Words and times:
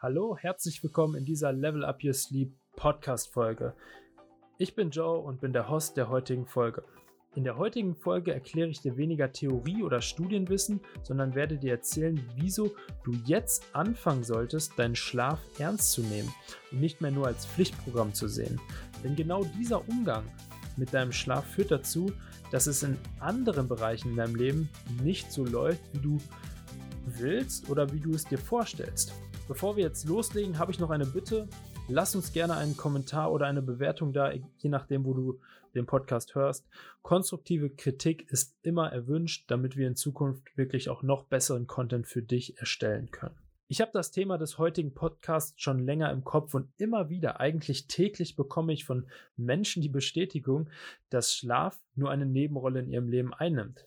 Hallo, 0.00 0.36
herzlich 0.36 0.80
willkommen 0.84 1.16
in 1.16 1.24
dieser 1.24 1.52
Level 1.52 1.84
Up 1.84 2.04
Your 2.04 2.14
Sleep 2.14 2.54
Podcast 2.76 3.32
Folge. 3.32 3.74
Ich 4.56 4.76
bin 4.76 4.90
Joe 4.90 5.18
und 5.18 5.40
bin 5.40 5.52
der 5.52 5.68
Host 5.68 5.96
der 5.96 6.08
heutigen 6.08 6.46
Folge. 6.46 6.84
In 7.34 7.42
der 7.42 7.58
heutigen 7.58 7.96
Folge 7.96 8.32
erkläre 8.32 8.68
ich 8.68 8.80
dir 8.80 8.96
weniger 8.96 9.32
Theorie 9.32 9.82
oder 9.82 10.00
Studienwissen, 10.00 10.80
sondern 11.02 11.34
werde 11.34 11.58
dir 11.58 11.72
erzählen, 11.72 12.24
wieso 12.36 12.76
du 13.02 13.10
jetzt 13.24 13.74
anfangen 13.74 14.22
solltest, 14.22 14.78
deinen 14.78 14.94
Schlaf 14.94 15.40
ernst 15.58 15.90
zu 15.90 16.02
nehmen 16.02 16.32
und 16.70 16.78
nicht 16.78 17.00
mehr 17.00 17.10
nur 17.10 17.26
als 17.26 17.44
Pflichtprogramm 17.46 18.14
zu 18.14 18.28
sehen. 18.28 18.60
Denn 19.02 19.16
genau 19.16 19.42
dieser 19.58 19.88
Umgang 19.88 20.22
mit 20.76 20.94
deinem 20.94 21.10
Schlaf 21.10 21.44
führt 21.44 21.72
dazu, 21.72 22.12
dass 22.52 22.68
es 22.68 22.84
in 22.84 22.96
anderen 23.18 23.66
Bereichen 23.66 24.10
in 24.10 24.16
deinem 24.18 24.36
Leben 24.36 24.68
nicht 25.02 25.32
so 25.32 25.44
läuft, 25.44 25.82
wie 25.92 25.98
du 25.98 26.18
willst 27.04 27.68
oder 27.68 27.92
wie 27.92 27.98
du 27.98 28.12
es 28.12 28.26
dir 28.26 28.38
vorstellst. 28.38 29.12
Bevor 29.48 29.78
wir 29.78 29.84
jetzt 29.84 30.06
loslegen, 30.06 30.58
habe 30.58 30.72
ich 30.72 30.78
noch 30.78 30.90
eine 30.90 31.06
Bitte. 31.06 31.48
Lass 31.88 32.14
uns 32.14 32.34
gerne 32.34 32.58
einen 32.58 32.76
Kommentar 32.76 33.32
oder 33.32 33.46
eine 33.46 33.62
Bewertung 33.62 34.12
da, 34.12 34.30
je 34.30 34.68
nachdem, 34.68 35.06
wo 35.06 35.14
du 35.14 35.40
den 35.74 35.86
Podcast 35.86 36.34
hörst. 36.34 36.68
Konstruktive 37.00 37.70
Kritik 37.70 38.30
ist 38.30 38.58
immer 38.60 38.92
erwünscht, 38.92 39.50
damit 39.50 39.78
wir 39.78 39.88
in 39.88 39.96
Zukunft 39.96 40.54
wirklich 40.58 40.90
auch 40.90 41.02
noch 41.02 41.24
besseren 41.24 41.66
Content 41.66 42.06
für 42.06 42.20
dich 42.20 42.58
erstellen 42.58 43.10
können. 43.10 43.36
Ich 43.68 43.80
habe 43.80 43.90
das 43.94 44.10
Thema 44.10 44.36
des 44.36 44.58
heutigen 44.58 44.92
Podcasts 44.92 45.58
schon 45.58 45.78
länger 45.78 46.12
im 46.12 46.24
Kopf 46.24 46.52
und 46.52 46.68
immer 46.76 47.08
wieder, 47.08 47.40
eigentlich 47.40 47.86
täglich 47.86 48.36
bekomme 48.36 48.74
ich 48.74 48.84
von 48.84 49.06
Menschen 49.38 49.80
die 49.80 49.88
Bestätigung, 49.88 50.68
dass 51.08 51.34
Schlaf 51.34 51.80
nur 51.94 52.10
eine 52.10 52.26
Nebenrolle 52.26 52.80
in 52.80 52.90
ihrem 52.90 53.08
Leben 53.08 53.32
einnimmt. 53.32 53.86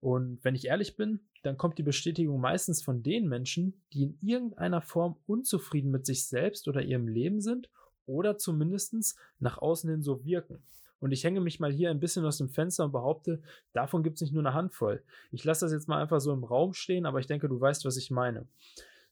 Und 0.00 0.42
wenn 0.42 0.54
ich 0.54 0.66
ehrlich 0.66 0.96
bin, 0.96 1.20
dann 1.42 1.56
kommt 1.56 1.78
die 1.78 1.82
Bestätigung 1.82 2.40
meistens 2.40 2.82
von 2.82 3.02
den 3.02 3.28
Menschen, 3.28 3.82
die 3.92 4.04
in 4.04 4.18
irgendeiner 4.20 4.80
Form 4.80 5.16
unzufrieden 5.26 5.90
mit 5.90 6.06
sich 6.06 6.26
selbst 6.26 6.68
oder 6.68 6.82
ihrem 6.82 7.08
Leben 7.08 7.40
sind 7.40 7.68
oder 8.06 8.38
zumindest 8.38 9.16
nach 9.38 9.58
außen 9.58 9.90
hin 9.90 10.02
so 10.02 10.24
wirken. 10.24 10.62
Und 11.00 11.10
ich 11.10 11.24
hänge 11.24 11.40
mich 11.40 11.58
mal 11.58 11.72
hier 11.72 11.90
ein 11.90 11.98
bisschen 11.98 12.24
aus 12.24 12.38
dem 12.38 12.48
Fenster 12.48 12.84
und 12.84 12.92
behaupte, 12.92 13.42
davon 13.72 14.04
gibt 14.04 14.16
es 14.16 14.20
nicht 14.22 14.32
nur 14.32 14.42
eine 14.42 14.54
Handvoll. 14.54 15.02
Ich 15.32 15.42
lasse 15.42 15.64
das 15.64 15.72
jetzt 15.72 15.88
mal 15.88 16.00
einfach 16.00 16.20
so 16.20 16.32
im 16.32 16.44
Raum 16.44 16.74
stehen, 16.74 17.06
aber 17.06 17.18
ich 17.18 17.26
denke, 17.26 17.48
du 17.48 17.60
weißt, 17.60 17.84
was 17.84 17.96
ich 17.96 18.12
meine. 18.12 18.46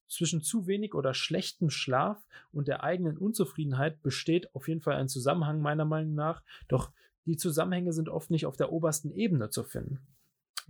Zwischen 0.06 0.40
zu 0.40 0.68
wenig 0.68 0.94
oder 0.94 1.14
schlechtem 1.14 1.68
Schlaf 1.68 2.24
und 2.52 2.68
der 2.68 2.84
eigenen 2.84 3.18
Unzufriedenheit 3.18 4.02
besteht 4.02 4.54
auf 4.54 4.68
jeden 4.68 4.82
Fall 4.82 4.96
ein 4.96 5.08
Zusammenhang 5.08 5.60
meiner 5.60 5.84
Meinung 5.84 6.14
nach, 6.14 6.42
doch 6.68 6.92
die 7.26 7.36
Zusammenhänge 7.36 7.92
sind 7.92 8.08
oft 8.08 8.30
nicht 8.30 8.46
auf 8.46 8.56
der 8.56 8.72
obersten 8.72 9.10
Ebene 9.12 9.50
zu 9.50 9.64
finden. 9.64 9.98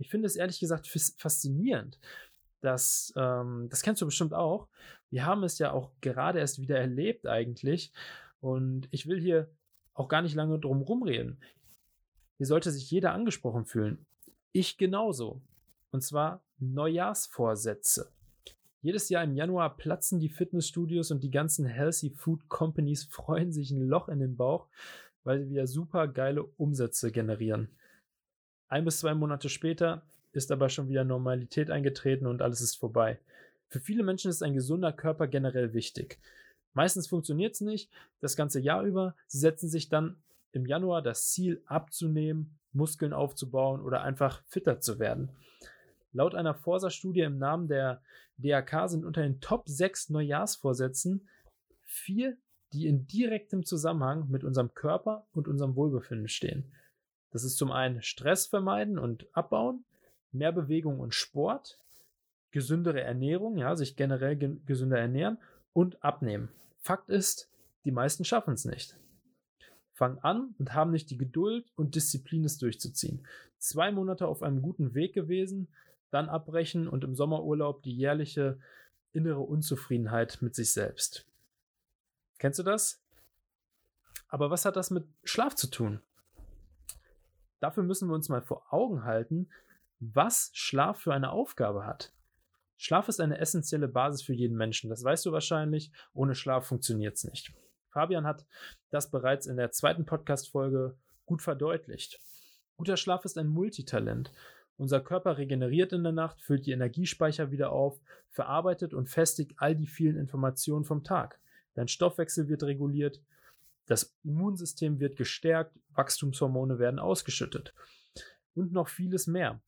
Ich 0.01 0.09
finde 0.09 0.25
es 0.25 0.35
ehrlich 0.35 0.59
gesagt 0.59 0.87
faszinierend, 0.87 1.99
dass, 2.61 3.13
ähm, 3.15 3.67
das 3.69 3.81
kennst 3.81 4.01
du 4.01 4.05
bestimmt 4.05 4.33
auch. 4.33 4.67
Wir 5.09 5.25
haben 5.25 5.43
es 5.43 5.59
ja 5.59 5.71
auch 5.71 5.91
gerade 6.01 6.39
erst 6.39 6.59
wieder 6.59 6.79
erlebt 6.79 7.27
eigentlich. 7.27 7.91
Und 8.39 8.87
ich 8.91 9.07
will 9.07 9.21
hier 9.21 9.49
auch 9.93 10.07
gar 10.07 10.21
nicht 10.21 10.35
lange 10.35 10.59
drum 10.59 10.81
rumreden. 10.81 11.37
Hier 12.37 12.47
sollte 12.47 12.71
sich 12.71 12.89
jeder 12.89 13.13
angesprochen 13.13 13.65
fühlen. 13.65 14.05
Ich 14.51 14.77
genauso. 14.77 15.41
Und 15.91 16.01
zwar 16.01 16.41
Neujahrsvorsätze. 16.57 18.11
Jedes 18.81 19.09
Jahr 19.09 19.23
im 19.23 19.35
Januar 19.35 19.77
platzen 19.77 20.19
die 20.19 20.29
Fitnessstudios 20.29 21.11
und 21.11 21.23
die 21.23 21.29
ganzen 21.29 21.65
Healthy 21.65 22.09
Food 22.09 22.49
Companies 22.49 23.03
freuen 23.03 23.51
sich 23.51 23.69
ein 23.69 23.87
Loch 23.87 24.09
in 24.09 24.19
den 24.19 24.35
Bauch, 24.35 24.67
weil 25.23 25.39
sie 25.39 25.51
wieder 25.51 25.67
super 25.67 26.07
geile 26.07 26.43
Umsätze 26.43 27.11
generieren. 27.11 27.69
Ein 28.71 28.85
bis 28.85 28.99
zwei 28.99 29.13
Monate 29.13 29.49
später 29.49 30.01
ist 30.31 30.49
aber 30.49 30.69
schon 30.69 30.87
wieder 30.87 31.03
Normalität 31.03 31.69
eingetreten 31.69 32.25
und 32.25 32.41
alles 32.41 32.61
ist 32.61 32.77
vorbei. 32.77 33.19
Für 33.67 33.81
viele 33.81 34.01
Menschen 34.01 34.31
ist 34.31 34.41
ein 34.41 34.53
gesunder 34.53 34.93
Körper 34.93 35.27
generell 35.27 35.73
wichtig. 35.73 36.19
Meistens 36.73 37.07
funktioniert 37.07 37.53
es 37.53 37.59
nicht, 37.59 37.91
das 38.21 38.37
ganze 38.37 38.61
Jahr 38.61 38.83
über. 38.83 39.13
Sie 39.27 39.39
setzen 39.39 39.67
sich 39.67 39.89
dann 39.89 40.15
im 40.53 40.65
Januar 40.65 41.01
das 41.01 41.31
Ziel 41.31 41.61
abzunehmen, 41.65 42.57
Muskeln 42.71 43.11
aufzubauen 43.11 43.81
oder 43.81 44.03
einfach 44.03 44.41
fitter 44.47 44.79
zu 44.79 44.99
werden. 44.99 45.31
Laut 46.13 46.33
einer 46.33 46.53
Forsa-Studie 46.53 47.21
im 47.21 47.39
Namen 47.39 47.67
der 47.67 48.01
DAK 48.37 48.89
sind 48.89 49.03
unter 49.03 49.21
den 49.21 49.41
Top 49.41 49.67
6 49.67 50.11
Neujahrsvorsätzen 50.11 51.27
vier, 51.83 52.37
die 52.71 52.87
in 52.87 53.05
direktem 53.05 53.65
Zusammenhang 53.65 54.29
mit 54.29 54.45
unserem 54.45 54.73
Körper 54.73 55.27
und 55.33 55.49
unserem 55.49 55.75
Wohlbefinden 55.75 56.29
stehen. 56.29 56.71
Das 57.31 57.43
ist 57.43 57.57
zum 57.57 57.71
einen 57.71 58.01
Stress 58.01 58.45
vermeiden 58.45 58.99
und 58.99 59.25
abbauen, 59.33 59.83
mehr 60.31 60.51
Bewegung 60.51 60.99
und 60.99 61.15
Sport, 61.15 61.79
gesündere 62.51 63.01
Ernährung, 63.01 63.57
ja, 63.57 63.75
sich 63.75 63.95
generell 63.95 64.35
ge 64.35 64.57
gesünder 64.65 64.99
ernähren 64.99 65.37
und 65.73 66.03
abnehmen. 66.03 66.49
Fakt 66.81 67.09
ist, 67.09 67.49
die 67.85 67.91
meisten 67.91 68.25
schaffen 68.25 68.53
es 68.53 68.65
nicht. 68.65 68.97
Fangen 69.93 70.19
an 70.19 70.55
und 70.59 70.73
haben 70.73 70.91
nicht 70.91 71.09
die 71.09 71.17
Geduld 71.17 71.71
und 71.75 71.95
Disziplin, 71.95 72.43
es 72.43 72.57
durchzuziehen. 72.57 73.25
Zwei 73.57 73.91
Monate 73.91 74.27
auf 74.27 74.43
einem 74.43 74.61
guten 74.61 74.93
Weg 74.93 75.13
gewesen, 75.13 75.67
dann 76.09 76.27
abbrechen 76.27 76.87
und 76.87 77.03
im 77.03 77.15
Sommerurlaub 77.15 77.83
die 77.83 77.95
jährliche 77.95 78.59
innere 79.13 79.41
Unzufriedenheit 79.41 80.39
mit 80.41 80.55
sich 80.55 80.71
selbst. 80.71 81.25
Kennst 82.39 82.59
du 82.59 82.63
das? 82.63 82.99
Aber 84.27 84.49
was 84.49 84.65
hat 84.65 84.75
das 84.75 84.91
mit 84.91 85.05
Schlaf 85.23 85.55
zu 85.55 85.67
tun? 85.67 86.01
Dafür 87.61 87.83
müssen 87.83 88.09
wir 88.09 88.15
uns 88.15 88.27
mal 88.27 88.41
vor 88.41 88.73
Augen 88.73 89.05
halten, 89.05 89.47
was 89.99 90.49
Schlaf 90.53 90.99
für 90.99 91.13
eine 91.13 91.31
Aufgabe 91.31 91.85
hat. 91.85 92.11
Schlaf 92.75 93.07
ist 93.07 93.21
eine 93.21 93.37
essentielle 93.37 93.87
Basis 93.87 94.23
für 94.23 94.33
jeden 94.33 94.57
Menschen. 94.57 94.89
Das 94.89 95.03
weißt 95.03 95.25
du 95.27 95.31
wahrscheinlich. 95.31 95.91
Ohne 96.13 96.33
Schlaf 96.33 96.65
funktioniert 96.65 97.15
es 97.15 97.23
nicht. 97.23 97.53
Fabian 97.91 98.25
hat 98.25 98.47
das 98.89 99.11
bereits 99.11 99.45
in 99.45 99.57
der 99.57 99.71
zweiten 99.71 100.05
Podcast-Folge 100.05 100.97
gut 101.25 101.43
verdeutlicht. 101.43 102.19
Guter 102.77 102.97
Schlaf 102.97 103.25
ist 103.25 103.37
ein 103.37 103.47
Multitalent. 103.47 104.31
Unser 104.77 104.99
Körper 104.99 105.37
regeneriert 105.37 105.93
in 105.93 106.01
der 106.01 106.13
Nacht, 106.13 106.41
füllt 106.41 106.65
die 106.65 106.71
Energiespeicher 106.71 107.51
wieder 107.51 107.71
auf, 107.71 108.01
verarbeitet 108.31 108.95
und 108.95 109.07
festigt 109.07 109.53
all 109.57 109.75
die 109.75 109.85
vielen 109.85 110.17
Informationen 110.17 110.85
vom 110.85 111.03
Tag. 111.03 111.39
Dein 111.75 111.87
Stoffwechsel 111.87 112.47
wird 112.47 112.63
reguliert, 112.63 113.21
das 113.91 114.15
Immunsystem 114.23 114.99
wird 114.99 115.17
gestärkt, 115.17 115.77
Wachstumshormone 115.89 116.79
werden 116.79 116.99
ausgeschüttet 116.99 117.73
und 118.55 118.71
noch 118.71 118.87
vieles 118.87 119.27
mehr. 119.27 119.61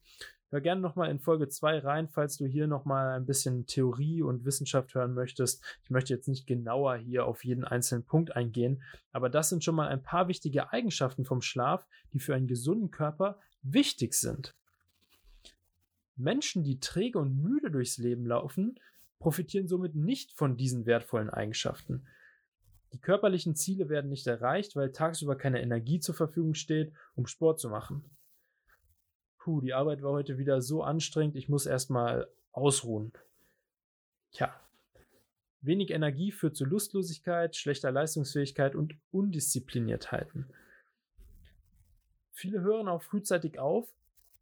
Hör 0.50 0.62
gerne 0.62 0.82
nochmal 0.82 1.10
in 1.10 1.20
Folge 1.20 1.50
2 1.50 1.80
rein, 1.80 2.08
falls 2.08 2.38
du 2.38 2.46
hier 2.46 2.68
nochmal 2.68 3.16
ein 3.16 3.26
bisschen 3.26 3.66
Theorie 3.66 4.22
und 4.22 4.46
Wissenschaft 4.46 4.94
hören 4.94 5.14
möchtest. 5.14 5.64
Ich 5.84 5.90
möchte 5.90 6.14
jetzt 6.14 6.28
nicht 6.28 6.48
genauer 6.48 6.96
hier 6.96 7.26
auf 7.26 7.44
jeden 7.44 7.66
einzelnen 7.66 8.06
Punkt 8.06 8.36
eingehen, 8.36 8.82
aber 9.12 9.30
das 9.30 9.50
sind 9.50 9.64
schon 9.64 9.76
mal 9.76 9.90
ein 9.90 10.04
paar 10.04 10.28
wichtige 10.28 10.72
Eigenschaften 10.72 11.26
vom 11.26 11.42
Schlaf, 11.42 11.86
die 12.14 12.20
für 12.20 12.36
einen 12.36 12.48
gesunden 12.48 12.92
Körper 12.92 13.40
wichtig 13.62 14.14
sind. 14.14 14.56
Menschen, 16.16 16.64
die 16.64 16.80
träge 16.80 17.20
und 17.20 17.42
müde 17.42 17.72
durchs 17.72 17.98
Leben 17.98 18.26
laufen, 18.26 18.80
profitieren 19.20 19.68
somit 19.68 19.96
nicht 19.96 20.32
von 20.34 20.56
diesen 20.56 20.86
wertvollen 20.86 21.30
Eigenschaften. 21.30 22.06
Die 22.94 23.00
körperlichen 23.00 23.56
Ziele 23.56 23.90
werden 23.90 24.10
nicht 24.10 24.28
erreicht, 24.28 24.76
weil 24.76 24.92
tagsüber 24.92 25.36
keine 25.36 25.62
Energie 25.62 26.00
zur 26.00 26.14
Verfügung 26.14 26.54
steht, 26.54 26.94
um 27.16 27.26
Sport 27.26 27.60
zu 27.60 27.70
machen. 27.70 28.06
Puh, 29.40 29.62
die 29.62 29.74
Arbeit 29.74 30.04
war 30.04 30.12
heute 30.12 30.38
wieder 30.38 30.62
so 30.62 30.84
anstrengend, 30.84 31.36
ich 31.36 31.50
muss 31.50 31.66
erstmal 31.66 32.30
ausruhen. 32.52 33.12
Tja, 34.32 34.54
wenig 35.62 35.90
Energie 35.90 36.32
führt 36.32 36.56
zu 36.56 36.66
Lustlosigkeit, 36.66 37.56
schlechter 37.56 37.92
Leistungsfähigkeit 37.92 38.76
und 38.76 38.96
Undiszipliniertheiten. 39.12 40.46
Viele 42.32 42.62
hören 42.62 42.88
auch 42.88 43.02
frühzeitig 43.02 43.58
auf, 43.58 43.88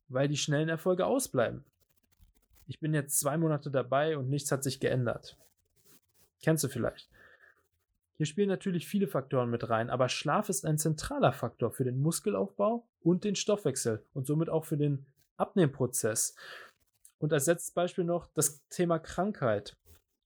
weil 0.10 0.28
die 0.28 0.38
schnellen 0.38 0.70
Erfolge 0.70 1.06
ausbleiben. 1.06 1.64
Ich 2.68 2.80
bin 2.80 2.94
jetzt 2.94 3.20
zwei 3.20 3.38
Monate 3.38 3.72
dabei 3.72 4.18
und 4.18 4.30
nichts 4.30 4.52
hat 4.52 4.64
sich 4.64 4.80
geändert. 4.80 5.38
Kennst 6.42 6.64
du 6.64 6.68
vielleicht? 6.68 7.10
Hier 8.22 8.28
spielen 8.28 8.50
natürlich 8.50 8.88
viele 8.88 9.08
Faktoren 9.08 9.50
mit 9.50 9.68
rein, 9.72 9.90
aber 9.90 10.08
Schlaf 10.08 10.48
ist 10.48 10.64
ein 10.64 10.78
zentraler 10.78 11.34
Faktor 11.34 11.72
für 11.72 11.84
den 11.84 12.00
Muskelaufbau 12.00 12.88
und 13.02 13.24
den 13.24 13.34
Stoffwechsel 13.34 14.06
und 14.14 14.28
somit 14.28 14.48
auch 14.48 14.64
für 14.64 14.78
den 14.78 15.08
Abnehmprozess. 15.38 16.36
Und 17.18 17.34
als 17.34 17.48
letztes 17.48 17.72
Beispiel 17.72 18.04
noch 18.04 18.28
das 18.36 18.64
Thema 18.68 19.00
Krankheit. 19.00 19.76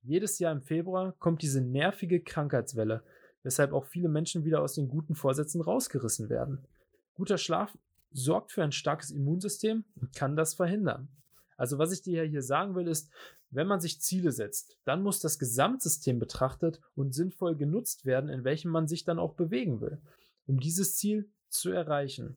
Jedes 0.02 0.40
Jahr 0.40 0.52
im 0.52 0.62
Februar 0.62 1.14
kommt 1.20 1.42
diese 1.42 1.62
nervige 1.62 2.20
Krankheitswelle, 2.20 3.02
weshalb 3.44 3.72
auch 3.72 3.86
viele 3.86 4.10
Menschen 4.10 4.44
wieder 4.44 4.62
aus 4.62 4.74
den 4.74 4.90
guten 4.90 5.16
Vorsätzen 5.16 5.62
rausgerissen 5.62 6.28
werden. 6.28 6.68
Guter 7.14 7.38
Schlaf 7.38 7.78
sorgt 8.12 8.52
für 8.52 8.66
ein 8.66 8.74
starkes 8.74 9.10
Immunsystem 9.10 9.86
und 9.96 10.14
kann 10.14 10.36
das 10.36 10.54
verhindern. 10.54 11.08
Also 11.56 11.78
was 11.78 11.94
ich 11.94 12.02
dir 12.02 12.24
hier 12.24 12.44
sagen 12.44 12.76
will, 12.76 12.90
ist, 12.90 13.10
wenn 13.56 13.68
man 13.68 13.80
sich 13.80 14.02
Ziele 14.02 14.32
setzt, 14.32 14.78
dann 14.86 15.02
muss 15.02 15.20
das 15.20 15.40
Gesamtsystem 15.40 16.20
betrachtet 16.20 16.82
und 16.96 17.14
sinnvoll 17.14 17.56
genutzt 17.56 18.06
werden, 18.06 18.30
in 18.30 18.44
welchem 18.44 18.72
man 18.72 18.88
sich 18.88 19.06
dann 19.06 19.20
auch 19.20 19.34
bewegen 19.34 19.82
will, 19.82 20.02
um 20.46 20.60
dieses 20.60 20.98
Ziel 20.98 21.30
zu 21.50 21.72
erreichen. 21.72 22.36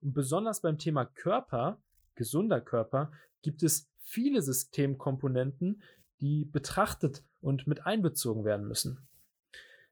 Und 0.00 0.14
besonders 0.14 0.60
beim 0.60 0.78
Thema 0.78 1.04
Körper, 1.04 1.80
gesunder 2.14 2.60
Körper, 2.60 3.12
gibt 3.42 3.62
es 3.62 3.88
viele 4.00 4.42
Systemkomponenten, 4.42 5.82
die 6.20 6.44
betrachtet 6.44 7.22
und 7.40 7.66
mit 7.66 7.86
einbezogen 7.86 8.44
werden 8.44 8.66
müssen. 8.66 9.06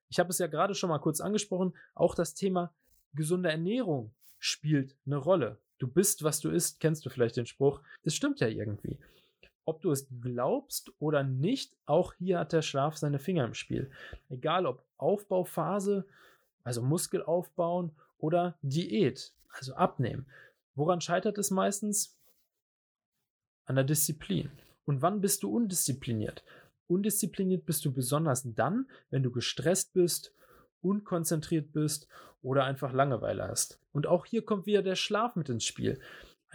Ich 0.08 0.18
habe 0.18 0.30
es 0.30 0.38
ja 0.38 0.46
gerade 0.46 0.74
schon 0.74 0.90
mal 0.90 0.98
kurz 0.98 1.20
angesprochen, 1.20 1.74
auch 1.94 2.14
das 2.14 2.34
Thema 2.34 2.72
gesunde 3.14 3.50
Ernährung 3.50 4.12
spielt 4.38 4.96
eine 5.06 5.16
Rolle. 5.16 5.58
Du 5.78 5.88
bist, 5.88 6.22
was 6.22 6.40
du 6.40 6.50
isst, 6.50 6.80
kennst 6.80 7.04
du 7.04 7.10
vielleicht 7.10 7.36
den 7.36 7.46
Spruch. 7.46 7.82
Es 8.02 8.14
stimmt 8.14 8.40
ja 8.40 8.48
irgendwie. 8.48 8.98
Ob 9.66 9.82
du 9.82 9.90
es 9.90 10.06
glaubst 10.22 10.92
oder 11.00 11.24
nicht, 11.24 11.76
auch 11.86 12.14
hier 12.14 12.38
hat 12.38 12.52
der 12.52 12.62
Schlaf 12.62 12.96
seine 12.96 13.18
Finger 13.18 13.44
im 13.44 13.54
Spiel. 13.54 13.90
Egal 14.28 14.64
ob 14.64 14.84
Aufbauphase, 14.96 16.06
also 16.62 16.82
Muskel 16.82 17.22
aufbauen 17.22 17.90
oder 18.18 18.56
Diät, 18.62 19.34
also 19.50 19.74
abnehmen. 19.74 20.26
Woran 20.76 21.00
scheitert 21.00 21.36
es 21.38 21.50
meistens? 21.50 22.16
An 23.64 23.74
der 23.74 23.84
Disziplin. 23.84 24.52
Und 24.84 25.02
wann 25.02 25.20
bist 25.20 25.42
du 25.42 25.50
undiszipliniert? 25.50 26.44
Undiszipliniert 26.86 27.66
bist 27.66 27.84
du 27.84 27.92
besonders 27.92 28.44
dann, 28.54 28.88
wenn 29.10 29.24
du 29.24 29.32
gestresst 29.32 29.92
bist, 29.94 30.32
unkonzentriert 30.80 31.72
bist 31.72 32.06
oder 32.40 32.64
einfach 32.64 32.92
Langeweile 32.92 33.48
hast. 33.48 33.80
Und 33.90 34.06
auch 34.06 34.26
hier 34.26 34.44
kommt 34.44 34.66
wieder 34.66 34.82
der 34.82 34.94
Schlaf 34.94 35.34
mit 35.34 35.48
ins 35.48 35.64
Spiel. 35.64 35.98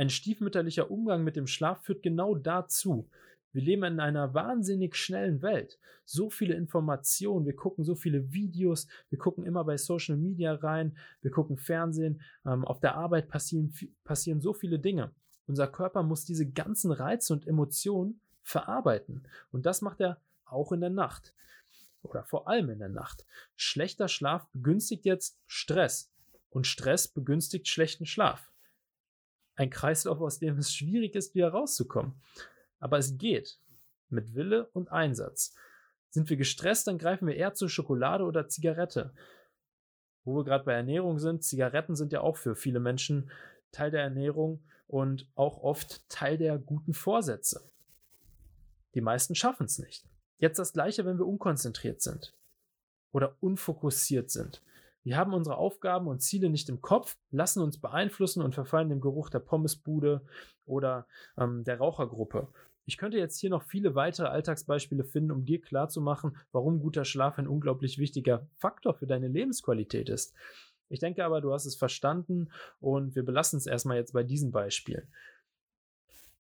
Ein 0.02 0.10
stiefmütterlicher 0.10 0.90
Umgang 0.90 1.24
mit 1.24 1.36
dem 1.36 1.46
Schlaf 1.46 1.84
führt 1.84 2.02
genau 2.02 2.34
dazu. 2.34 3.08
Wir 3.54 3.62
leben 3.62 3.84
in 3.84 4.00
einer 4.00 4.34
wahnsinnig 4.34 4.96
schnellen 4.96 5.44
Welt. 5.44 5.78
So 6.06 6.32
viele 6.32 6.56
Informationen, 6.56 7.46
wir 7.46 7.56
gucken 7.56 7.84
so 7.86 7.94
viele 7.94 8.34
Videos, 8.34 8.88
wir 9.12 9.20
gucken 9.20 9.46
immer 9.46 9.64
bei 9.64 9.78
Social 9.78 10.18
Media 10.18 10.56
rein, 10.56 10.98
wir 11.22 11.30
gucken 11.30 11.60
Fernsehen, 11.60 12.20
ähm, 12.48 12.66
auf 12.66 12.80
der 12.80 12.96
Arbeit 12.96 13.28
passieren, 13.28 13.76
passieren 14.04 14.42
so 14.42 14.56
viele 14.56 14.80
Dinge. 14.80 15.12
Unser 15.46 15.68
Körper 15.68 16.02
muss 16.02 16.26
diese 16.26 16.50
ganzen 16.50 16.92
Reize 16.92 17.32
und 17.32 17.46
Emotionen 17.46 18.22
verarbeiten. 18.42 19.28
Und 19.52 19.68
das 19.68 19.84
macht 19.84 20.02
er 20.02 20.20
auch 20.46 20.72
in 20.72 20.82
der 20.82 20.90
Nacht. 20.90 21.36
Oder 22.02 22.24
vor 22.24 22.48
allem 22.48 22.72
in 22.72 22.80
der 22.80 22.90
Nacht. 22.90 23.28
Schlechter 23.56 24.08
Schlaf 24.08 24.48
begünstigt 24.52 25.06
jetzt 25.06 25.38
Stress. 25.46 26.12
Und 26.50 26.66
Stress 26.66 27.08
begünstigt 27.08 27.68
schlechten 27.68 28.08
Schlaf. 28.08 28.51
Ein 29.62 29.70
Kreislauf, 29.70 30.20
aus 30.22 30.40
dem 30.40 30.58
es 30.58 30.74
schwierig 30.74 31.14
ist, 31.14 31.36
wieder 31.36 31.50
rauszukommen. 31.50 32.14
Aber 32.80 32.98
es 32.98 33.20
geht. 33.20 33.60
Mit 34.10 34.34
Wille 34.34 34.68
und 34.74 34.92
Einsatz. 34.92 35.54
Sind 36.10 36.32
wir 36.32 36.36
gestresst, 36.36 36.88
dann 36.88 36.98
greifen 36.98 37.28
wir 37.28 37.36
eher 37.36 37.54
zur 37.54 37.70
Schokolade 37.70 38.24
oder 38.24 38.48
Zigarette. 38.48 39.14
Wo 40.24 40.36
wir 40.36 40.46
gerade 40.46 40.64
bei 40.64 40.74
Ernährung 40.74 41.20
sind, 41.20 41.44
Zigaretten 41.44 41.96
sind 41.96 42.12
ja 42.12 42.22
auch 42.22 42.38
für 42.38 42.56
viele 42.56 42.80
Menschen 42.80 43.30
Teil 43.72 43.92
der 43.92 44.02
Ernährung 44.02 44.64
und 44.88 45.30
auch 45.36 45.62
oft 45.62 46.10
Teil 46.10 46.40
der 46.40 46.58
guten 46.58 46.96
Vorsätze. 46.96 47.70
Die 48.96 49.02
meisten 49.02 49.36
schaffen 49.36 49.68
es 49.68 49.78
nicht. 49.78 50.04
Jetzt 50.40 50.58
das 50.58 50.74
gleiche, 50.74 51.06
wenn 51.06 51.20
wir 51.20 51.28
unkonzentriert 51.28 52.02
sind 52.02 52.34
oder 53.12 53.36
unfokussiert 53.42 54.32
sind. 54.32 54.64
Wir 55.04 55.18
haben 55.18 55.34
unsere 55.34 55.58
Aufgaben 55.58 56.08
und 56.08 56.22
Ziele 56.22 56.50
nicht 56.50 56.70
im 56.70 56.82
Kopf, 56.82 57.18
lassen 57.32 57.62
uns 57.62 57.80
beeinflussen 57.80 58.44
und 58.44 58.54
verfallen 58.54 58.90
dem 58.90 59.02
Geruch 59.02 59.30
der 59.30 59.40
Pommesbude 59.40 60.22
oder 60.66 61.08
ähm, 61.38 61.64
der 61.64 61.78
Rauchergruppe. 61.78 62.48
Ich 62.86 62.98
könnte 62.98 63.18
jetzt 63.18 63.40
hier 63.40 63.50
noch 63.50 63.64
viele 63.64 63.96
weitere 63.96 64.28
Alltagsbeispiele 64.28 65.04
finden, 65.04 65.32
um 65.32 65.46
dir 65.46 65.62
klarzumachen, 65.62 66.38
warum 66.52 66.80
guter 66.80 67.06
Schlaf 67.06 67.40
ein 67.40 67.48
unglaublich 67.48 67.98
wichtiger 67.98 68.48
Faktor 68.58 68.94
für 68.94 69.08
deine 69.08 69.28
Lebensqualität 69.28 70.10
ist. 70.10 70.34
Ich 70.90 71.00
denke 71.00 71.24
aber, 71.24 71.42
du 71.42 71.54
hast 71.54 71.66
es 71.66 71.76
verstanden 71.76 72.52
und 72.80 73.16
wir 73.16 73.24
belassen 73.24 73.58
es 73.58 73.66
erstmal 73.66 73.98
jetzt 73.98 74.14
bei 74.14 74.24
diesen 74.24 74.52
Beispielen. 74.52 75.08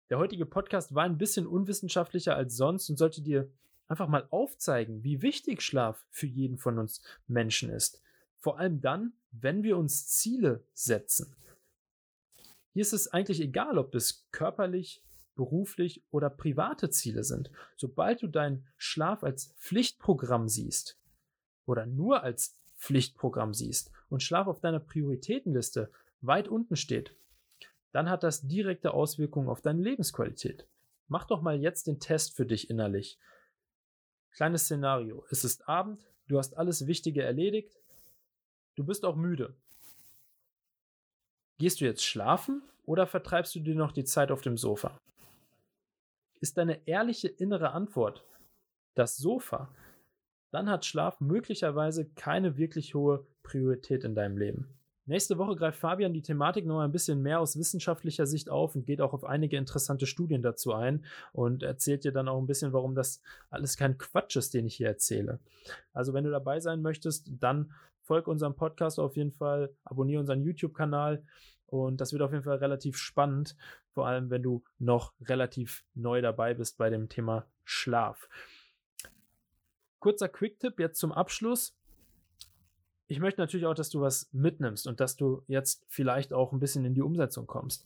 Der 0.10 0.18
heutige 0.18 0.46
Podcast 0.46 0.94
war 0.94 1.06
ein 1.06 1.18
bisschen 1.18 1.48
unwissenschaftlicher 1.48 2.36
als 2.36 2.58
sonst 2.58 2.90
und 2.90 2.98
sollte 2.98 3.22
dir 3.22 3.50
einfach 3.88 4.10
mal 4.10 4.28
aufzeigen, 4.30 5.04
wie 5.04 5.22
wichtig 5.22 5.62
Schlaf 5.62 6.06
für 6.10 6.28
jeden 6.28 6.58
von 6.58 6.80
uns 6.80 7.02
Menschen 7.28 7.69
ist. 7.69 8.02
Vor 8.41 8.57
allem 8.57 8.81
dann, 8.81 9.13
wenn 9.31 9.63
wir 9.63 9.77
uns 9.77 10.07
Ziele 10.07 10.65
setzen. 10.73 11.35
Hier 12.73 12.81
ist 12.81 12.91
es 12.91 13.07
eigentlich 13.07 13.39
egal, 13.39 13.77
ob 13.77 13.93
es 13.93 14.27
körperlich, 14.31 15.03
beruflich 15.35 16.03
oder 16.09 16.29
private 16.29 16.89
Ziele 16.89 17.23
sind. 17.23 17.51
Sobald 17.77 18.23
du 18.23 18.27
deinen 18.27 18.67
Schlaf 18.77 19.23
als 19.23 19.53
Pflichtprogramm 19.59 20.49
siehst 20.49 20.99
oder 21.65 21.85
nur 21.85 22.23
als 22.23 22.59
Pflichtprogramm 22.77 23.53
siehst 23.53 23.91
und 24.09 24.23
Schlaf 24.23 24.47
auf 24.47 24.59
deiner 24.59 24.79
Prioritätenliste 24.79 25.91
weit 26.21 26.47
unten 26.47 26.75
steht, 26.75 27.15
dann 27.91 28.09
hat 28.09 28.23
das 28.23 28.47
direkte 28.47 28.93
Auswirkungen 28.93 29.49
auf 29.49 29.61
deine 29.61 29.83
Lebensqualität. 29.83 30.67
Mach 31.07 31.25
doch 31.25 31.41
mal 31.41 31.59
jetzt 31.59 31.85
den 31.85 31.99
Test 31.99 32.35
für 32.35 32.45
dich 32.47 32.69
innerlich. 32.71 33.19
Kleines 34.31 34.63
Szenario. 34.63 35.25
Es 35.29 35.43
ist 35.43 35.67
Abend, 35.67 36.09
du 36.27 36.39
hast 36.39 36.57
alles 36.57 36.88
Wichtige 36.88 37.21
erledigt, 37.21 37.81
du 38.75 38.83
bist 38.83 39.06
auch 39.06 39.15
müde. 39.15 39.56
Gehst 41.59 41.81
du 41.81 41.85
jetzt 41.85 42.03
schlafen 42.03 42.63
oder 42.85 43.06
vertreibst 43.07 43.53
du 43.56 43.59
dir 43.59 43.75
noch 43.75 43.91
die 43.91 44.06
Zeit 44.06 44.31
auf 44.31 44.41
dem 44.41 44.57
Sofa? 44.57 44.97
Ist 46.39 46.57
deine 46.57 46.88
ehrliche 46.88 47.27
innere 47.27 47.71
Antwort 47.71 48.25
das 48.95 49.18
Sofa, 49.18 49.69
dann 50.51 50.69
hat 50.69 50.85
Schlaf 50.85 51.21
möglicherweise 51.21 52.09
keine 52.09 52.57
wirklich 52.57 52.94
hohe 52.94 53.25
Priorität 53.44 54.03
in 54.03 54.15
deinem 54.15 54.38
Leben. 54.38 54.68
Nächste 55.06 55.38
Woche 55.38 55.56
greift 55.56 55.79
Fabian 55.79 56.13
die 56.13 56.21
Thematik 56.21 56.65
noch 56.65 56.79
ein 56.79 56.91
bisschen 56.91 57.21
mehr 57.21 57.39
aus 57.39 57.57
wissenschaftlicher 57.57 58.27
Sicht 58.27 58.50
auf 58.50 58.75
und 58.75 58.85
geht 58.85 59.01
auch 59.01 59.13
auf 59.13 59.25
einige 59.25 59.57
interessante 59.57 60.06
Studien 60.06 60.41
dazu 60.41 60.74
ein 60.74 61.06
und 61.33 61.63
erzählt 61.63 62.03
dir 62.03 62.12
dann 62.12 62.27
auch 62.27 62.39
ein 62.39 62.45
bisschen, 62.45 62.71
warum 62.71 62.94
das 62.94 63.21
alles 63.50 63.77
kein 63.77 63.97
Quatsch 63.97 64.35
ist, 64.35 64.53
den 64.53 64.67
ich 64.67 64.75
hier 64.75 64.88
erzähle. 64.88 65.39
Also 65.91 66.13
wenn 66.13 66.24
du 66.24 66.29
dabei 66.29 66.59
sein 66.59 66.81
möchtest, 66.81 67.31
dann 67.39 67.71
folg 68.01 68.27
unserem 68.27 68.56
Podcast 68.56 69.00
auf 69.00 69.15
jeden 69.15 69.31
Fall, 69.31 69.74
abonniere 69.83 70.19
unseren 70.19 70.44
YouTube-Kanal 70.44 71.24
und 71.68 72.01
das 72.01 72.12
wird 72.13 72.21
auf 72.21 72.31
jeden 72.31 72.44
Fall 72.44 72.57
relativ 72.57 72.98
spannend, 72.98 73.56
vor 73.92 74.07
allem 74.07 74.30
wenn 74.30 74.44
du 74.44 74.63
noch 74.80 75.13
relativ 75.21 75.83
neu 75.94 76.21
dabei 76.21 76.53
bist 76.53 76.77
bei 76.77 76.89
dem 76.89 77.09
Thema 77.09 77.45
Schlaf. 77.63 78.30
Kurzer 80.00 80.30
Quick-Tipp 80.30 80.80
jetzt 80.80 81.00
zum 81.00 81.12
Abschluss 81.12 81.75
ich 83.12 83.19
möchte 83.19 83.42
natürlich 83.42 83.65
auch, 83.65 83.74
dass 83.74 83.89
du 83.89 84.00
was 84.00 84.30
mitnimmst 84.31 84.88
und 84.88 85.01
dass 85.01 85.18
du 85.18 85.44
jetzt 85.48 85.83
vielleicht 85.89 86.31
auch 86.31 86.53
ein 86.53 86.62
bisschen 86.62 86.86
in 86.86 86.94
die 86.94 87.01
Umsetzung 87.01 87.45
kommst. 87.45 87.86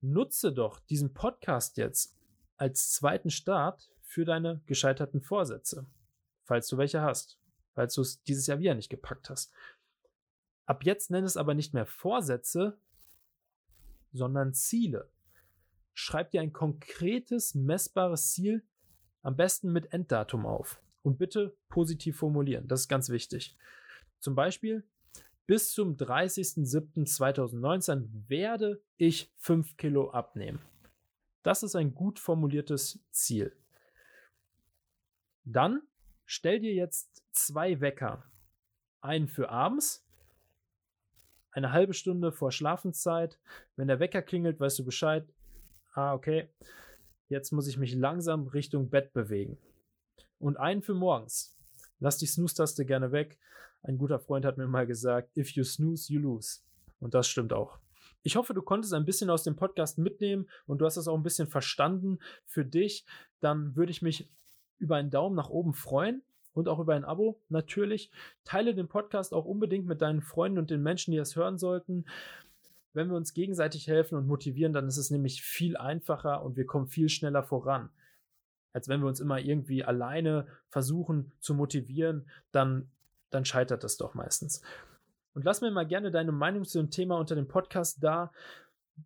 Nutze 0.00 0.52
doch 0.52 0.78
diesen 0.78 1.12
Podcast 1.12 1.76
jetzt 1.76 2.16
als 2.56 2.92
zweiten 2.92 3.30
Start 3.30 3.90
für 4.04 4.24
deine 4.24 4.60
gescheiterten 4.66 5.22
Vorsätze, 5.22 5.86
falls 6.44 6.68
du 6.68 6.78
welche 6.78 7.00
hast, 7.00 7.36
falls 7.74 7.94
du 7.94 8.02
es 8.02 8.22
dieses 8.22 8.46
Jahr 8.46 8.58
wieder 8.58 8.74
nicht 8.74 8.90
gepackt 8.90 9.30
hast. 9.30 9.52
Ab 10.66 10.84
jetzt 10.84 11.10
nenn 11.10 11.24
es 11.24 11.36
aber 11.36 11.54
nicht 11.54 11.74
mehr 11.74 11.86
Vorsätze, 11.86 12.78
sondern 14.12 14.54
Ziele. 14.54 15.10
Schreib 15.92 16.30
dir 16.30 16.40
ein 16.40 16.52
konkretes, 16.52 17.54
messbares 17.54 18.32
Ziel, 18.32 18.64
am 19.22 19.36
besten 19.36 19.72
mit 19.72 19.92
Enddatum 19.92 20.46
auf. 20.46 20.80
Und 21.02 21.18
bitte 21.18 21.56
positiv 21.68 22.18
formulieren, 22.18 22.66
das 22.66 22.80
ist 22.82 22.88
ganz 22.88 23.10
wichtig. 23.10 23.56
Zum 24.20 24.34
Beispiel, 24.34 24.84
bis 25.46 25.72
zum 25.72 25.96
30.07.2019 25.96 28.08
werde 28.28 28.82
ich 28.96 29.30
5 29.36 29.76
Kilo 29.76 30.10
abnehmen. 30.10 30.60
Das 31.42 31.62
ist 31.62 31.76
ein 31.76 31.94
gut 31.94 32.18
formuliertes 32.18 33.00
Ziel. 33.10 33.54
Dann 35.44 35.82
stell 36.26 36.60
dir 36.60 36.74
jetzt 36.74 37.22
zwei 37.32 37.80
Wecker. 37.80 38.24
Einen 39.00 39.28
für 39.28 39.50
abends, 39.50 40.04
eine 41.54 41.72
halbe 41.72 41.94
Stunde 41.94 42.32
vor 42.32 42.50
Schlafenszeit. 42.50 43.38
Wenn 43.76 43.88
der 43.88 44.00
Wecker 44.00 44.22
klingelt, 44.22 44.58
weißt 44.58 44.80
du 44.80 44.84
Bescheid. 44.84 45.28
Ah, 45.92 46.12
okay. 46.12 46.48
Jetzt 47.28 47.52
muss 47.52 47.68
ich 47.68 47.78
mich 47.78 47.94
langsam 47.94 48.48
Richtung 48.48 48.90
Bett 48.90 49.12
bewegen. 49.12 49.58
Und 50.38 50.56
einen 50.56 50.82
für 50.82 50.94
morgens. 50.94 51.56
Lass 52.00 52.18
die 52.18 52.26
Snooze-Taste 52.26 52.84
gerne 52.84 53.12
weg. 53.12 53.38
Ein 53.82 53.98
guter 53.98 54.18
Freund 54.18 54.44
hat 54.44 54.58
mir 54.58 54.66
mal 54.66 54.86
gesagt, 54.86 55.36
if 55.36 55.50
you 55.50 55.62
snooze, 55.62 56.12
you 56.12 56.20
lose. 56.20 56.60
Und 56.98 57.14
das 57.14 57.28
stimmt 57.28 57.52
auch. 57.52 57.78
Ich 58.22 58.36
hoffe, 58.36 58.52
du 58.52 58.62
konntest 58.62 58.92
ein 58.94 59.04
bisschen 59.04 59.30
aus 59.30 59.44
dem 59.44 59.54
Podcast 59.54 59.98
mitnehmen 59.98 60.48
und 60.66 60.78
du 60.78 60.86
hast 60.86 60.96
es 60.96 61.06
auch 61.06 61.16
ein 61.16 61.22
bisschen 61.22 61.46
verstanden 61.46 62.18
für 62.46 62.64
dich. 62.64 63.06
Dann 63.40 63.76
würde 63.76 63.92
ich 63.92 64.02
mich 64.02 64.30
über 64.84 64.96
einen 64.96 65.10
Daumen 65.10 65.34
nach 65.34 65.50
oben 65.50 65.74
freuen 65.74 66.22
und 66.52 66.68
auch 66.68 66.78
über 66.78 66.94
ein 66.94 67.04
Abo 67.04 67.40
natürlich. 67.48 68.10
Teile 68.44 68.74
den 68.74 68.88
Podcast 68.88 69.34
auch 69.34 69.44
unbedingt 69.44 69.86
mit 69.86 70.00
deinen 70.02 70.22
Freunden 70.22 70.58
und 70.58 70.70
den 70.70 70.82
Menschen, 70.82 71.12
die 71.12 71.18
es 71.18 71.36
hören 71.36 71.58
sollten. 71.58 72.04
Wenn 72.92 73.08
wir 73.08 73.16
uns 73.16 73.34
gegenseitig 73.34 73.88
helfen 73.88 74.16
und 74.16 74.26
motivieren, 74.26 74.72
dann 74.72 74.86
ist 74.86 74.98
es 74.98 75.10
nämlich 75.10 75.42
viel 75.42 75.76
einfacher 75.76 76.44
und 76.44 76.56
wir 76.56 76.66
kommen 76.66 76.86
viel 76.86 77.08
schneller 77.08 77.42
voran. 77.42 77.90
Als 78.72 78.88
wenn 78.88 79.00
wir 79.00 79.08
uns 79.08 79.20
immer 79.20 79.40
irgendwie 79.40 79.84
alleine 79.84 80.46
versuchen 80.68 81.32
zu 81.40 81.54
motivieren, 81.54 82.28
dann 82.52 82.88
dann 83.34 83.44
scheitert 83.44 83.84
das 83.84 83.96
doch 83.96 84.14
meistens. 84.14 84.62
Und 85.34 85.44
lass 85.44 85.60
mir 85.60 85.70
mal 85.72 85.86
gerne 85.86 86.12
deine 86.12 86.30
Meinung 86.30 86.64
zu 86.64 86.78
dem 86.78 86.90
Thema 86.90 87.18
unter 87.18 87.34
dem 87.34 87.48
Podcast 87.48 88.02
da. 88.02 88.30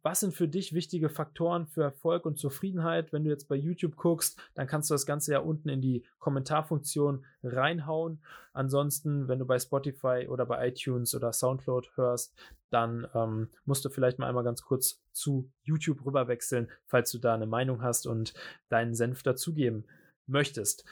Was 0.03 0.21
sind 0.21 0.35
für 0.35 0.49
dich 0.49 0.75
wichtige 0.75 1.09
Faktoren 1.09 1.67
für 1.67 1.83
Erfolg 1.83 2.27
und 2.27 2.39
Zufriedenheit? 2.39 3.13
Wenn 3.13 3.25
du 3.25 3.31
jetzt 3.31 3.49
bei 3.49 3.57
YouTube 3.57 3.97
guckst, 3.97 4.39
dann 4.55 4.67
kannst 4.67 4.91
du 4.91 4.95
das 4.95 5.07
Ganze 5.07 5.33
ja 5.33 5.39
unten 5.41 5.69
in 5.69 5.81
die 5.81 6.05
Kommentarfunktion 6.19 7.25
reinhauen. 7.43 8.23
Ansonsten, 8.53 9.29
wenn 9.29 9.39
du 9.39 9.47
bei 9.47 9.59
Spotify 9.59 10.27
oder 10.29 10.45
bei 10.47 10.69
iTunes 10.69 11.15
oder 11.15 11.33
Soundcloud 11.33 11.97
hörst, 11.97 12.35
dann 12.71 13.07
ähm, 13.15 13.49
musst 13.65 13.85
du 13.85 13.89
vielleicht 13.89 14.19
mal 14.19 14.29
einmal 14.29 14.45
ganz 14.45 14.63
kurz 14.63 15.03
zu 15.13 15.51
YouTube 15.63 16.05
rüberwechseln, 16.05 16.69
falls 16.87 17.11
du 17.11 17.19
da 17.19 17.35
eine 17.35 17.47
Meinung 17.47 17.83
hast 17.83 18.07
und 18.07 18.35
deinen 18.69 18.95
Senf 18.95 19.23
dazugeben 19.23 19.87
möchtest. 20.27 20.85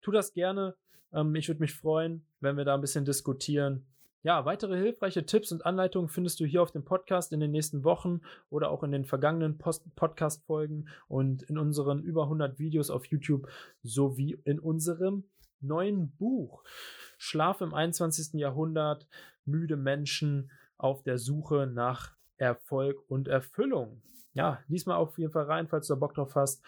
Tu 0.00 0.10
das 0.10 0.32
gerne. 0.32 0.74
Ähm, 1.12 1.34
ich 1.34 1.48
würde 1.48 1.60
mich 1.60 1.74
freuen, 1.74 2.26
wenn 2.40 2.56
wir 2.56 2.64
da 2.64 2.74
ein 2.74 2.80
bisschen 2.80 3.04
diskutieren 3.04 3.86
ja, 4.22 4.44
weitere 4.44 4.76
hilfreiche 4.76 5.26
Tipps 5.26 5.50
und 5.50 5.66
Anleitungen 5.66 6.08
findest 6.08 6.38
du 6.40 6.44
hier 6.44 6.62
auf 6.62 6.70
dem 6.70 6.84
Podcast 6.84 7.32
in 7.32 7.40
den 7.40 7.50
nächsten 7.50 7.82
Wochen 7.84 8.20
oder 8.50 8.70
auch 8.70 8.82
in 8.82 8.92
den 8.92 9.04
vergangenen 9.04 9.58
Podcast-Folgen 9.58 10.88
und 11.08 11.42
in 11.42 11.58
unseren 11.58 12.02
über 12.02 12.24
100 12.24 12.58
Videos 12.58 12.90
auf 12.90 13.06
YouTube 13.06 13.48
sowie 13.82 14.40
in 14.44 14.60
unserem 14.60 15.24
neuen 15.60 16.12
Buch 16.16 16.62
Schlaf 17.18 17.60
im 17.60 17.74
21. 17.74 18.34
Jahrhundert, 18.34 19.06
müde 19.44 19.76
Menschen 19.76 20.50
auf 20.76 21.02
der 21.02 21.18
Suche 21.18 21.66
nach 21.66 22.12
Erfolg 22.36 22.98
und 23.08 23.28
Erfüllung. 23.28 24.02
Ja, 24.34 24.60
lies 24.66 24.86
mal 24.86 24.96
auf 24.96 25.18
jeden 25.18 25.32
Fall 25.32 25.44
rein, 25.44 25.68
falls 25.68 25.86
du 25.86 25.94
da 25.94 26.00
Bock 26.00 26.14
drauf 26.14 26.34
hast. 26.34 26.64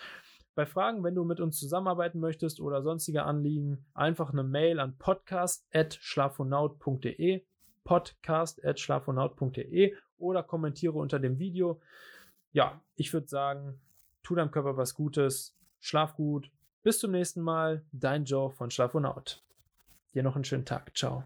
Bei 0.55 0.67
Fragen, 0.67 1.03
wenn 1.03 1.15
du 1.15 1.25
mit 1.25 1.41
uns 1.41 1.59
zusammenarbeiten 1.59 2.21
möchtest 2.21 2.61
oder 2.61 2.83
sonstige 2.83 3.23
Anliegen, 3.25 3.87
einfach 3.95 4.31
eine 4.33 4.45
Mail 4.45 4.79
an 4.79 4.99
podcast.schlafonaut.de 4.99 7.43
podcast.schlafonaut.de 7.85 9.95
oder 10.19 10.43
kommentiere 10.43 10.95
unter 10.95 11.19
dem 11.19 11.39
Video. 11.39 11.81
Ja, 12.53 12.81
ich 12.97 13.13
würde 13.13 13.29
sagen, 13.29 13.81
tu 14.23 14.35
deinem 14.35 14.51
Körper 14.51 14.77
was 14.77 14.95
Gutes, 14.95 15.57
schlaf 15.81 16.17
gut. 16.17 16.51
Bis 16.83 16.99
zum 16.99 17.13
nächsten 17.13 17.43
Mal, 17.43 17.85
dein 17.93 18.25
Joe 18.25 18.51
von 18.51 18.71
Schlafonaut. 18.71 19.43
Dir 20.15 20.23
noch 20.23 20.35
einen 20.35 20.45
schönen 20.45 20.65
Tag. 20.65 20.97
Ciao. 20.97 21.25